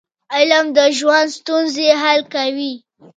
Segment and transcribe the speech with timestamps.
[0.35, 2.73] علم د ژوند ستونزې حل کوي.